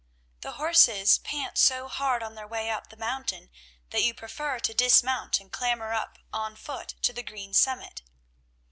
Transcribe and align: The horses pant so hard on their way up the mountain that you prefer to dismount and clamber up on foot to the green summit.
The 0.39 0.53
horses 0.53 1.19
pant 1.19 1.59
so 1.59 1.87
hard 1.87 2.23
on 2.23 2.33
their 2.33 2.47
way 2.47 2.71
up 2.71 2.89
the 2.89 2.97
mountain 2.97 3.51
that 3.91 4.01
you 4.01 4.15
prefer 4.15 4.57
to 4.57 4.73
dismount 4.73 5.39
and 5.39 5.51
clamber 5.51 5.93
up 5.93 6.17
on 6.33 6.55
foot 6.55 6.95
to 7.03 7.13
the 7.13 7.21
green 7.21 7.53
summit. 7.53 8.01